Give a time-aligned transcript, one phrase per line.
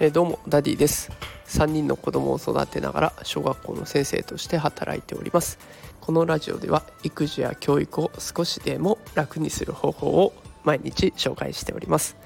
[0.00, 1.10] えどうもダディです。
[1.46, 5.58] 3人の子供を育てながら小学校の先生として働いております。
[6.00, 10.32] このラジオでは育児や教育を少しでも楽にする方法を
[10.64, 12.16] 毎日紹介しております、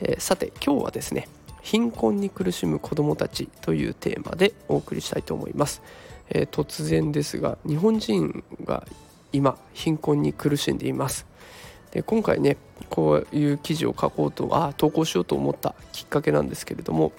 [0.00, 1.28] え、さて今日はですね
[1.62, 5.82] 貧困に苦しむ子どもたちというテーマでお送りしたいと思います、
[6.30, 8.86] え、突然ですが日本人が
[9.32, 11.26] 今貧困に苦しんでいます。
[11.90, 12.56] で今回ね
[12.90, 17.12] こういう記事を書こうとあ投稿しようと思ったきっかけなんですけれども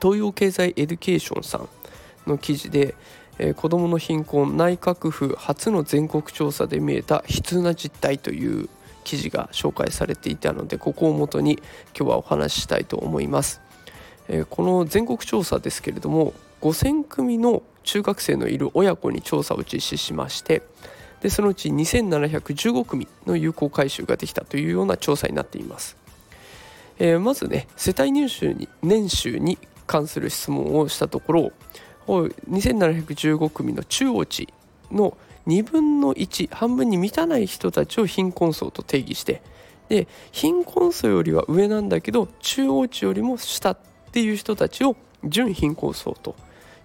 [0.00, 1.68] 東洋経済エデュケーションさん
[2.26, 2.94] の記事で、
[3.38, 8.68] えー、子どもの貧困内閣府初の全国調査で見えた悲痛な実態という
[9.04, 11.54] 記事が紹介されていたのでここをもとに
[11.96, 13.60] 今日はお話ししたいと思います、
[14.28, 20.62] えー、この全国調査ですけれども5000組の中学生のいる親子に調査を実施しまして
[21.20, 25.96] でそのうち2715組の有効回収ができたというような調査になっています、
[26.98, 31.52] えー、まずね世帯入収に年収に関する質問をしたところ
[32.06, 34.48] 2715組の中央値
[34.92, 39.42] の2分の1半分に満たない人たちを貧困層と定義して
[39.88, 43.78] で貧困層よりは上なんだけど中央値よりも下っ
[44.12, 46.34] ていう人たちを準貧困層と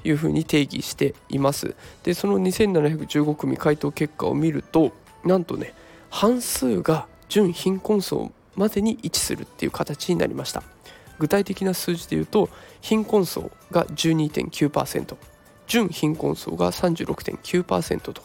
[0.04, 1.76] いうふうに定義しています。
[2.04, 4.92] でその2715組回答結果を見ると
[5.24, 5.74] なんとね
[6.10, 10.64] 半数が準貧困層までに位置するっていう形になりました。
[11.20, 12.50] 具体的な数字で言うと
[12.82, 15.16] 貧困層が12.9%
[15.68, 18.24] 準貧困層が36.9%と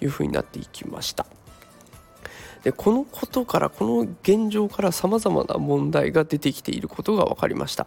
[0.00, 1.26] いうふうになっていきました。
[2.62, 7.86] でこのことからこの現状からさまざまな問題が出てきていることが分かりました。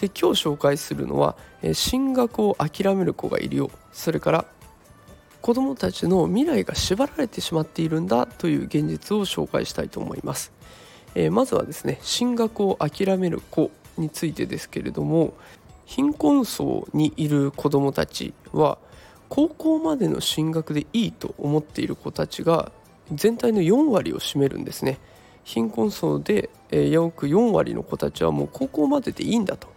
[0.00, 1.36] で今日紹介するのは
[1.72, 3.70] 進学を諦める子がいるよ。
[3.92, 4.44] それから
[5.40, 10.52] 子どもたちの未来が縛られてしまっているんだという現実を紹介したいと思います。
[11.14, 15.34] えー、まずはですね進学を諦める子についてですけれども
[15.86, 18.78] 貧困層にいる子どもたちは
[19.28, 22.70] 高校までの進学でいいと思っている子たちが
[23.12, 24.98] 全体の4割を占めるんですね。
[25.44, 29.68] 貧困層で、え、約4割の子たちはもう高校まででいいんだと。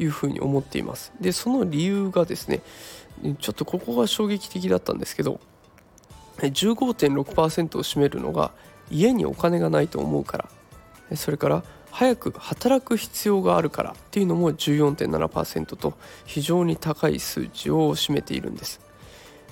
[0.00, 1.12] いうふうに思っています。
[1.20, 2.62] でその理由がですね
[3.38, 5.40] ちょっとここが衝撃的だったんですけど
[6.38, 8.50] 15.6%を占めるのが
[8.90, 10.48] 家にお金がないと思うか
[11.10, 15.94] らそれから早く働く必要があるからっていうのも14.7%と
[16.24, 18.80] 非常に高い数値を占めているんです。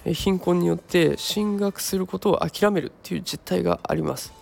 [0.05, 4.33] 貧困によって進学することを諦めるっていう実態があります。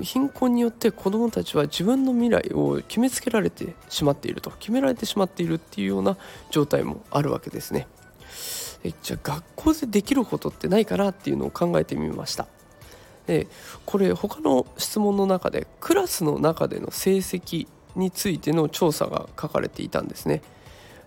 [0.00, 6.16] 貧困によって子どもたちは自分の未来を決めつけられてしまっていると決められてしまっているっていうような
[6.50, 7.86] 状態もあるわけですね。
[9.02, 12.46] じゃあ学校でできることってないかなっていうのを考えてみました。
[13.26, 13.46] で
[13.84, 20.42] これ他の質問の中でクラスの中での成績についての調査が書かれていたんですね。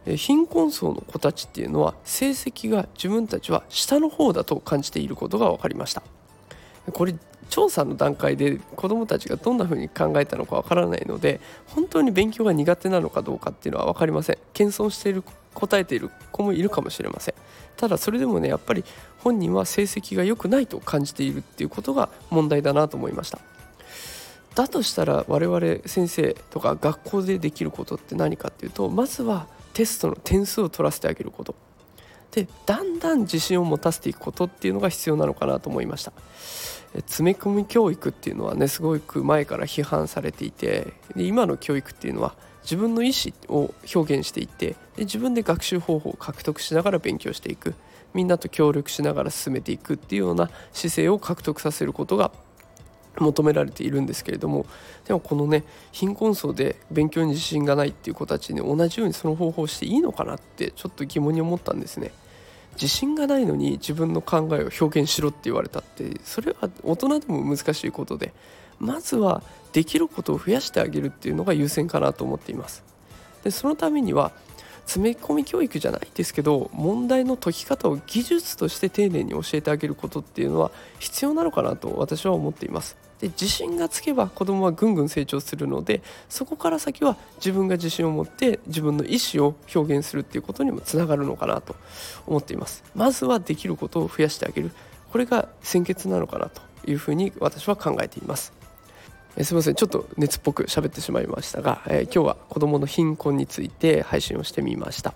[0.05, 6.03] 貧困層の子たちっていうのは成績が自分たちは下の方だと感じていることが分かりました。
[6.91, 7.15] これ
[7.49, 14.37] 調査の段階で子どもたちがどんな風に考えたのかわからないので本当に勉強が苦手なのかどうかっていうのは分かりません。
[14.53, 17.35] 謙遜している答えている子もいるかもしれません。
[17.77, 18.83] ただそれでもねやっぱり
[19.19, 23.39] 本人は成績が良くないと感じているっていうことが問題だなと思いました。
[24.55, 31.55] だとしたら我々先生とか学校でできることって何かっていうとまずはテストの点数を取らせてあげること。
[32.33, 36.11] でだんだん自信を持たせていくことっていうのが必要なのかなと思いました
[36.93, 47.75] 詰め込み教育っていうのはねすごく前から批判されていてで今の教育っていうのは自分の意思を表現していってで自分で学習方法を獲得しながら勉強していく
[48.13, 52.31] みんなと協力しながら進めていくっていうような姿勢を獲得させることが
[53.19, 54.65] 求められているんですけれども
[55.05, 62.11] でもこのね貧困層で勉強に自信がないっていう子たちに同じようにその方法をしていいのかなってちょっと疑問に思ったんですね。
[62.73, 68.33] 自信がないのに自分の考えを表現しろって言われたってそれは大人でも難しいことで
[68.79, 72.83] まずはできることを増やしてあげるっていうのが優先かなと思っています。
[73.43, 74.31] でそのためには
[74.85, 82.97] 詰め込み教育じゃないですけど問題の解き方を技術として丁寧に教えてあげることっていうのは必要なのかなと私は思っています。
[83.19, 91.75] で自信がつけば子どもはぐんぐん成長するのでそこから先は自分が自信を持って自分の意思を表現するっていうことにもつながるのかなと
[92.27, 92.83] 思っています。
[92.95, 94.71] まずはできることを増やしてあげる。
[95.11, 98.62] これが先決なのかなというふうに私は考えています。
[99.35, 99.75] えすみません。
[99.75, 105.13] ちょっと熱っぽく喋ってしまいましたが、えー、今日は子どもの貧困について配信をしてみました、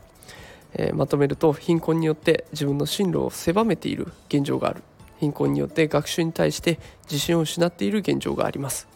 [0.74, 4.82] えー、まとめると貧困によって自分の進路を狭めている現状がある。
[5.20, 8.88] 貧困によって学習に対して自信を失っている現状があります。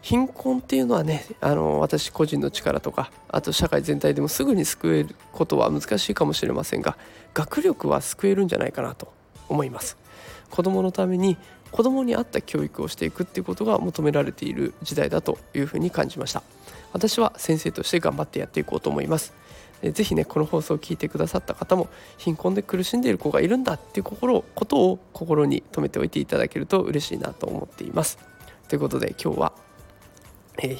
[0.00, 6.96] 貧困っていうのはねあの私個人の力とかあと社会全体でもすぐに救えることは難しいかもしれませんが
[7.34, 9.12] 学力は救えるんじゃないかなと
[9.48, 9.96] 思います。
[10.50, 11.36] 子供のために
[11.70, 16.42] 子供に合った教育をしていくっていうことが求められている時代だというふうに感じました。
[16.92, 19.34] 私は先生として頑張ってやっていこうと思います。
[19.82, 28.18] ぜひねこの放送を聞いてくださった方も貧困で苦しんでいる子がいるんだっていう心ことを心に留めておいていただけると嬉しいなと思っています。
[28.68, 29.52] ということで今日は、
[30.58, 30.78] えー、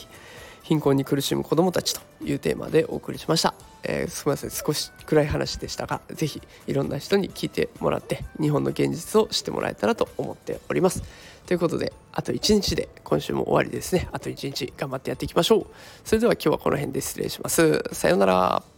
[0.62, 11.02] 貧困に苦しむ子どもたちというテーマでお送りしました、えー、すみません少し暗い話でしたが是非いろんな人に聞いてもらって日本の現実を知ってもらえたらと思っております。
[11.46, 14.08] ということであと1日で今週も終わりですね。
[14.12, 15.66] あと1日頑張ってやっていきましょう。
[16.04, 17.82] それでは今日はこの辺で失礼します。
[17.92, 18.77] さようなら。